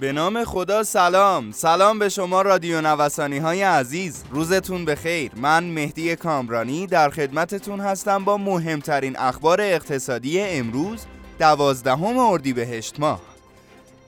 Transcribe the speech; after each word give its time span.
به 0.00 0.12
نام 0.12 0.44
خدا 0.44 0.82
سلام. 0.82 1.52
سلام 1.52 1.98
به 1.98 2.08
شما 2.08 2.42
رادیو 2.42 2.80
نوسانی 2.80 3.38
های 3.38 3.62
عزیز. 3.62 4.24
روزتون 4.30 4.84
بخیر. 4.84 5.32
من 5.36 5.64
مهدی 5.64 6.16
کامرانی 6.16 6.86
در 6.86 7.10
خدمتتون 7.10 7.80
هستم 7.80 8.24
با 8.24 8.36
مهمترین 8.36 9.18
اخبار 9.18 9.60
اقتصادی 9.60 10.40
امروز 10.40 11.06
دوازدهم 11.38 12.18
اردیبهشت 12.18 13.00
ماه. 13.00 13.20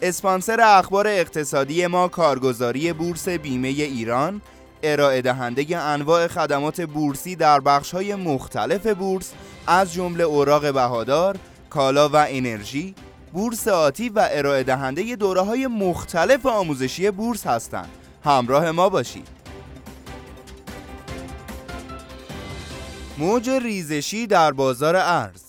اسپانسر 0.03 0.61
اخبار 0.61 1.07
اقتصادی 1.07 1.87
ما 1.87 2.09
کارگزاری 2.09 2.93
بورس 2.93 3.29
بیمه 3.29 3.69
ایران 3.69 4.41
ارائه 4.83 5.23
دهنده 5.23 5.79
انواع 5.79 6.27
خدمات 6.27 6.81
بورسی 6.81 7.37
در 7.37 7.61
بخش 7.61 7.95
های 7.95 8.15
مختلف 8.15 8.87
بورس 8.87 9.33
از 9.67 9.93
جمله 9.93 10.25
اوراق 10.25 10.73
بهادار، 10.73 11.37
کالا 11.71 12.09
و 12.09 12.27
انرژی، 12.29 12.95
بورس 13.33 13.69
آتی 13.69 14.09
و 14.09 14.29
ارائه 14.31 14.63
دهنده 14.63 15.17
دوره 15.17 15.41
های 15.41 15.67
مختلف 15.67 16.47
آموزشی 16.47 17.11
بورس 17.11 17.47
هستند. 17.47 17.89
همراه 18.25 18.71
ما 18.71 18.89
باشید. 18.89 19.29
موج 23.19 23.51
ریزشی 23.51 24.27
در 24.27 24.53
بازار 24.53 24.97
ارز 24.97 25.43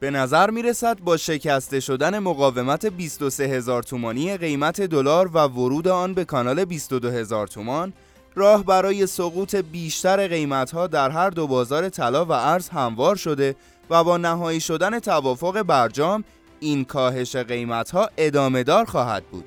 به 0.00 0.10
نظر 0.10 0.50
می 0.50 0.62
رسد 0.62 0.98
با 1.00 1.16
شکسته 1.16 1.80
شدن 1.80 2.18
مقاومت 2.18 2.86
23 2.86 3.44
هزار 3.44 3.82
تومانی 3.82 4.36
قیمت 4.36 4.80
دلار 4.80 5.30
و 5.34 5.38
ورود 5.38 5.88
آن 5.88 6.14
به 6.14 6.24
کانال 6.24 6.64
22 6.64 7.10
هزار 7.10 7.46
تومان 7.46 7.92
راه 8.34 8.64
برای 8.64 9.06
سقوط 9.06 9.54
بیشتر 9.54 10.28
قیمتها 10.28 10.86
در 10.86 11.10
هر 11.10 11.30
دو 11.30 11.46
بازار 11.46 11.88
طلا 11.88 12.24
و 12.24 12.32
ارز 12.32 12.68
هموار 12.68 13.16
شده 13.16 13.56
و 13.90 14.04
با 14.04 14.16
نهایی 14.16 14.60
شدن 14.60 14.98
توافق 14.98 15.62
برجام 15.62 16.24
این 16.60 16.84
کاهش 16.84 17.36
قیمتها 17.36 18.10
ادامه 18.16 18.62
دار 18.62 18.84
خواهد 18.84 19.24
بود. 19.24 19.44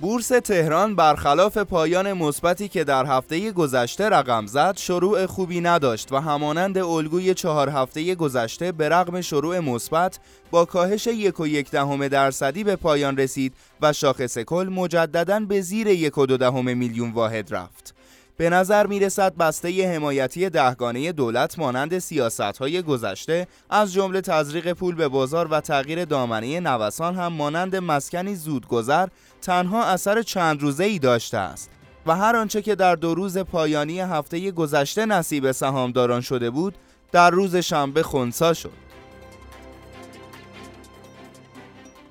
بورس 0.00 0.28
تهران 0.28 0.96
برخلاف 0.96 1.58
پایان 1.58 2.12
مثبتی 2.12 2.68
که 2.68 2.84
در 2.84 3.06
هفته 3.06 3.52
گذشته 3.52 4.08
رقم 4.08 4.46
زد 4.46 4.76
شروع 4.76 5.26
خوبی 5.26 5.60
نداشت 5.60 6.12
و 6.12 6.16
همانند 6.16 6.78
الگوی 6.78 7.34
چهار 7.34 7.68
هفته 7.68 8.14
گذشته 8.14 8.72
به 8.72 8.88
رغم 8.88 9.20
شروع 9.20 9.58
مثبت 9.58 10.18
با 10.50 10.64
کاهش 10.64 11.06
یک 11.06 11.40
و 11.40 11.46
یک 11.46 11.70
دهم 11.70 12.08
درصدی 12.08 12.64
به 12.64 12.76
پایان 12.76 13.16
رسید 13.16 13.54
و 13.82 13.92
شاخص 13.92 14.38
کل 14.38 14.68
مجددا 14.72 15.40
به 15.40 15.60
زیر 15.60 15.86
یک 15.86 16.18
و 16.18 16.26
دو 16.26 16.36
دهم 16.36 16.76
میلیون 16.76 17.10
واحد 17.10 17.54
رفت. 17.54 17.94
به 18.36 18.50
نظر 18.50 18.86
می 18.86 19.00
رسد 19.00 19.34
بسته 19.34 19.94
حمایتی 19.94 20.50
دهگانه 20.50 21.12
دولت 21.12 21.58
مانند 21.58 21.98
سیاست 21.98 22.40
های 22.40 22.82
گذشته 22.82 23.46
از 23.70 23.92
جمله 23.92 24.20
تزریق 24.20 24.72
پول 24.72 24.94
به 24.94 25.08
بازار 25.08 25.48
و 25.50 25.60
تغییر 25.60 26.04
دامنه 26.04 26.60
نوسان 26.60 27.14
هم 27.14 27.32
مانند 27.32 27.76
مسکنی 27.76 28.34
زودگذر 28.34 29.08
تنها 29.42 29.84
اثر 29.84 30.22
چند 30.22 30.62
روزه 30.62 30.84
ای 30.84 30.98
داشته 30.98 31.38
است. 31.38 31.70
و 32.06 32.16
هر 32.16 32.36
آنچه 32.36 32.62
که 32.62 32.74
در 32.74 32.94
دو 32.94 33.14
روز 33.14 33.38
پایانی 33.38 34.00
هفته 34.00 34.50
گذشته 34.50 35.06
نصیب 35.06 35.52
سهامداران 35.52 36.20
شده 36.20 36.50
بود 36.50 36.74
در 37.12 37.30
روز 37.30 37.56
شنبه 37.56 38.02
خونسا 38.02 38.54
شد. 38.54 38.93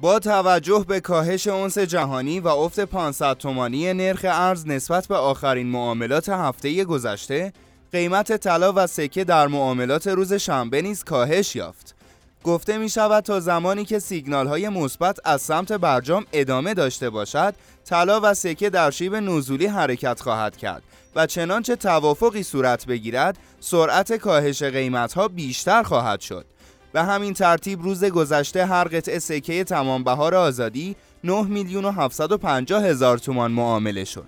با 0.03 0.19
توجه 0.19 0.85
به 0.87 0.99
کاهش 0.99 1.47
اونس 1.47 1.77
جهانی 1.77 2.39
و 2.39 2.47
افت 2.47 2.79
500 2.79 3.37
تومانی 3.37 3.93
نرخ 3.93 4.19
ارز 4.23 4.67
نسبت 4.67 5.07
به 5.07 5.15
آخرین 5.15 5.67
معاملات 5.67 6.29
هفته 6.29 6.83
گذشته 6.83 7.53
قیمت 7.91 8.37
طلا 8.37 8.73
و 8.75 8.87
سکه 8.87 9.23
در 9.23 9.47
معاملات 9.47 10.07
روز 10.07 10.33
شنبه 10.33 10.81
نیز 10.81 11.03
کاهش 11.03 11.55
یافت. 11.55 11.95
گفته 12.43 12.77
می 12.77 12.89
شود 12.89 13.23
تا 13.23 13.39
زمانی 13.39 13.85
که 13.85 13.99
سیگنال 13.99 14.47
های 14.47 14.69
مثبت 14.69 15.19
از 15.23 15.41
سمت 15.41 15.71
برجام 15.71 16.25
ادامه 16.33 16.73
داشته 16.73 17.09
باشد 17.09 17.55
طلا 17.85 18.19
و 18.23 18.33
سکه 18.33 18.69
در 18.69 18.91
شیب 18.91 19.15
نزولی 19.15 19.65
حرکت 19.65 20.21
خواهد 20.21 20.57
کرد 20.57 20.83
و 21.15 21.27
چنانچه 21.27 21.75
توافقی 21.75 22.43
صورت 22.43 22.85
بگیرد 22.85 23.37
سرعت 23.59 24.13
کاهش 24.13 24.63
قیمت 24.63 25.13
ها 25.13 25.27
بیشتر 25.27 25.83
خواهد 25.83 26.21
شد. 26.21 26.45
به 26.93 27.03
همین 27.03 27.33
ترتیب 27.33 27.81
روز 27.81 28.05
گذشته 28.05 28.65
هر 28.65 28.83
قطعه 28.83 29.19
سکه 29.19 29.63
تمام 29.63 30.03
بهار 30.03 30.35
آزادی 30.35 30.95
9 31.23 31.41
میلیون 31.43 31.85
و 31.85 31.91
750 31.91 32.83
هزار 32.83 33.17
تومان 33.17 33.51
معامله 33.51 34.03
شد. 34.03 34.25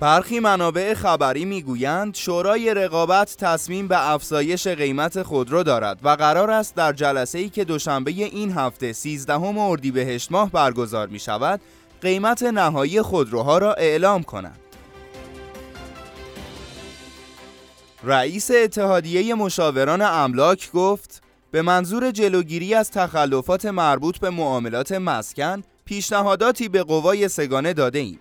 برخی 0.00 0.40
منابع 0.40 0.94
خبری 0.94 1.44
می‌گویند 1.44 2.14
شورای 2.14 2.74
رقابت 2.74 3.36
تصمیم 3.36 3.88
به 3.88 4.10
افزایش 4.10 4.66
قیمت 4.66 5.22
خودرو 5.22 5.62
دارد 5.62 5.98
و 6.02 6.08
قرار 6.08 6.50
است 6.50 6.74
در 6.74 6.92
جلسه 6.92 7.38
ای 7.38 7.48
که 7.48 7.64
دوشنبه 7.64 8.10
این 8.10 8.52
هفته 8.52 8.92
13 8.92 9.40
اردیبهشت 9.42 10.32
ماه 10.32 10.50
برگزار 10.50 11.08
می 11.08 11.18
شود 11.18 11.60
قیمت 12.00 12.42
نهایی 12.42 13.02
خودروها 13.02 13.58
را 13.58 13.74
اعلام 13.74 14.22
کند. 14.22 14.61
رئیس 18.04 18.50
اتحادیه 18.50 19.34
مشاوران 19.34 20.02
املاک 20.02 20.70
گفت 20.72 21.22
به 21.50 21.62
منظور 21.62 22.10
جلوگیری 22.10 22.74
از 22.74 22.90
تخلفات 22.90 23.66
مربوط 23.66 24.18
به 24.18 24.30
معاملات 24.30 24.92
مسکن 24.92 25.62
پیشنهاداتی 25.84 26.68
به 26.68 26.82
قوای 26.82 27.28
سگانه 27.28 27.72
داده 27.72 27.98
ایم. 27.98 28.20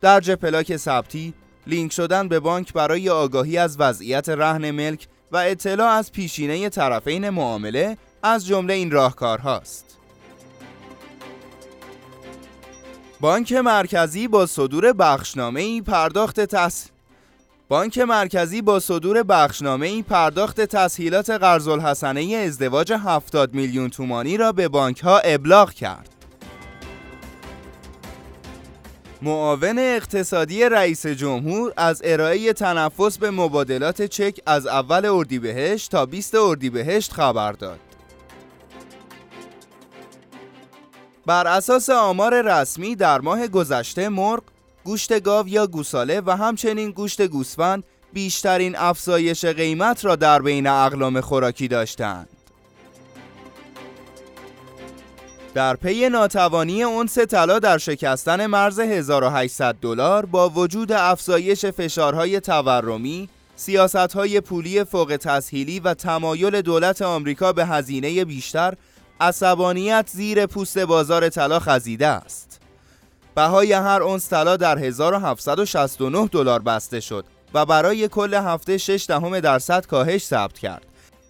درج 0.00 0.30
پلاک 0.30 0.76
ثبتی، 0.76 1.34
لینک 1.66 1.92
شدن 1.92 2.28
به 2.28 2.40
بانک 2.40 2.72
برای 2.72 3.08
آگاهی 3.08 3.58
از 3.58 3.76
وضعیت 3.80 4.28
رهن 4.28 4.70
ملک 4.70 5.06
و 5.32 5.36
اطلاع 5.36 5.88
از 5.88 6.12
پیشینه 6.12 6.68
طرفین 6.68 7.30
معامله 7.30 7.96
از 8.22 8.46
جمله 8.46 8.74
این 8.74 8.90
راهکارهاست. 8.90 9.98
بانک 13.20 13.52
مرکزی 13.52 14.28
با 14.28 14.46
صدور 14.46 14.92
بخشنامه 14.92 15.60
ای 15.60 15.82
پرداخت 15.82 16.40
تحصیل 16.40 16.92
بانک 17.70 17.98
مرکزی 17.98 18.62
با 18.62 18.80
صدور 18.80 19.22
بخشنامه 19.22 19.86
ای 19.86 20.02
پرداخت 20.02 20.60
تسهیلات 20.60 21.30
قرض 21.30 21.68
الحسنه 21.68 22.36
ازدواج 22.36 22.92
70 22.92 23.54
میلیون 23.54 23.90
تومانی 23.90 24.36
را 24.36 24.52
به 24.52 24.68
بانک 24.68 25.00
ها 25.00 25.18
ابلاغ 25.18 25.72
کرد. 25.72 26.08
معاون 29.22 29.78
اقتصادی 29.78 30.64
رئیس 30.64 31.06
جمهور 31.06 31.72
از 31.76 32.02
ارائه 32.04 32.52
تنفس 32.52 33.18
به 33.18 33.30
مبادلات 33.30 34.02
چک 34.02 34.40
از 34.46 34.66
اول 34.66 35.06
اردیبهشت 35.06 35.90
تا 35.90 36.06
20 36.06 36.34
اردیبهشت 36.34 37.12
خبر 37.12 37.52
داد. 37.52 37.80
بر 41.26 41.46
اساس 41.46 41.90
آمار 41.90 42.42
رسمی 42.42 42.96
در 42.96 43.20
ماه 43.20 43.48
گذشته 43.48 44.08
مرغ 44.08 44.42
گوشت 44.84 45.20
گاو 45.20 45.48
یا 45.48 45.66
گوساله 45.66 46.22
و 46.26 46.36
همچنین 46.36 46.90
گوشت 46.90 47.22
گوسفند 47.22 47.84
بیشترین 48.12 48.76
افزایش 48.76 49.44
قیمت 49.44 50.04
را 50.04 50.16
در 50.16 50.42
بین 50.42 50.66
اقلام 50.66 51.20
خوراکی 51.20 51.68
داشتند. 51.68 52.28
در 55.54 55.76
پی 55.76 56.08
ناتوانی 56.08 56.82
اونس 56.82 57.18
طلا 57.18 57.58
در 57.58 57.78
شکستن 57.78 58.46
مرز 58.46 58.80
1800 58.80 59.74
دلار 59.74 60.26
با 60.26 60.48
وجود 60.48 60.92
افزایش 60.92 61.66
فشارهای 61.66 62.40
تورمی، 62.40 63.28
سیاستهای 63.56 64.40
پولی 64.40 64.84
فوق 64.84 65.16
تسهیلی 65.20 65.80
و 65.80 65.94
تمایل 65.94 66.62
دولت 66.62 67.02
آمریکا 67.02 67.52
به 67.52 67.66
هزینه 67.66 68.24
بیشتر، 68.24 68.74
عصبانیت 69.20 70.08
زیر 70.12 70.46
پوست 70.46 70.78
بازار 70.78 71.28
طلا 71.28 71.60
خزیده 71.60 72.06
است. 72.06 72.59
بهای 73.40 73.72
هر 73.72 74.02
اونس 74.02 74.28
طلا 74.28 74.56
در 74.56 74.78
1769 74.78 76.28
دلار 76.32 76.62
بسته 76.62 77.00
شد 77.00 77.24
و 77.54 77.66
برای 77.66 78.08
کل 78.08 78.34
هفته 78.34 78.78
6 78.78 79.04
دهم 79.08 79.40
درصد 79.40 79.86
کاهش 79.86 80.24
ثبت 80.24 80.58
کرد. 80.58 80.86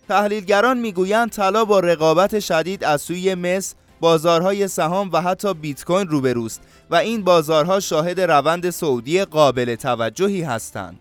تحلیلگران 0.09 0.79
می‌گویند 0.79 1.31
طلا 1.31 1.65
با 1.65 1.81
رقابت 1.81 2.41
شدید 2.41 2.85
از 2.85 3.03
سوی 3.03 3.35
مس، 3.35 3.75
بازارهای 4.01 4.69
سهام 4.69 5.11
و 5.13 5.21
حتی 5.21 5.55
بیت 5.55 5.85
کوین 5.85 6.09
روبروست 6.09 6.61
و 6.91 6.95
این 6.95 7.25
بازارها 7.25 7.81
شاهد 7.81 8.21
روند 8.21 8.71
سعودی 8.71 9.25
قابل 9.25 9.75
توجهی 9.75 10.43
هستند. 10.43 11.01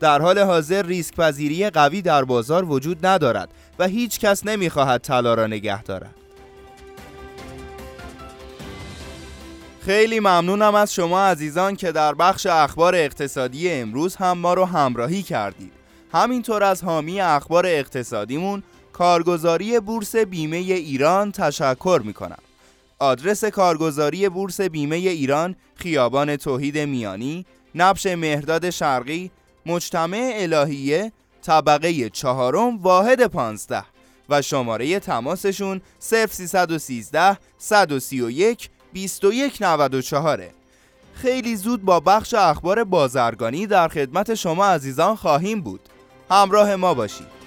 در 0.00 0.22
حال 0.22 0.38
حاضر 0.38 0.82
ریسک 0.82 1.16
پذیری 1.16 1.70
قوی 1.70 2.02
در 2.02 2.24
بازار 2.24 2.64
وجود 2.64 3.06
ندارد 3.06 3.48
و 3.78 3.86
هیچ 3.86 4.20
کس 4.20 4.46
نمی‌خواهد 4.46 5.00
طلا 5.00 5.34
را 5.34 5.46
نگه 5.46 5.82
دارد. 5.82 6.19
خیلی 9.82 10.20
ممنونم 10.20 10.74
از 10.74 10.94
شما 10.94 11.20
عزیزان 11.20 11.76
که 11.76 11.92
در 11.92 12.14
بخش 12.14 12.46
اخبار 12.46 12.94
اقتصادی 12.94 13.70
امروز 13.70 14.16
هم 14.16 14.38
ما 14.38 14.54
رو 14.54 14.64
همراهی 14.64 15.22
کردید. 15.22 15.72
همینطور 16.12 16.62
از 16.62 16.84
حامی 16.84 17.20
اخبار 17.20 17.66
اقتصادیمون 17.66 18.62
کارگزاری 18.92 19.80
بورس 19.80 20.16
بیمه 20.16 20.56
ایران 20.56 21.32
تشکر 21.32 22.00
می‌کنم. 22.04 22.38
آدرس 22.98 23.44
کارگزاری 23.44 24.28
بورس 24.28 24.60
بیمه 24.60 24.96
ایران 24.96 25.56
خیابان 25.74 26.36
توحید 26.36 26.78
میانی 26.78 27.46
نبش 27.74 28.06
مهرداد 28.06 28.70
شرقی 28.70 29.30
مجتمع 29.66 30.32
الهیه 30.34 31.12
طبقه 31.42 32.10
چهارم 32.10 32.82
واحد 32.82 33.26
پانزده 33.26 33.84
و 34.28 34.42
شماره 34.42 35.00
تماسشون 35.00 35.80
0313 36.00 37.38
131 37.58 38.70
2194 38.94 40.42
خیلی 41.14 41.56
زود 41.56 41.84
با 41.84 42.00
بخش 42.00 42.34
اخبار 42.34 42.84
بازرگانی 42.84 43.66
در 43.66 43.88
خدمت 43.88 44.34
شما 44.34 44.66
عزیزان 44.66 45.16
خواهیم 45.16 45.60
بود. 45.60 45.80
همراه 46.30 46.76
ما 46.76 46.94
باشید. 46.94 47.39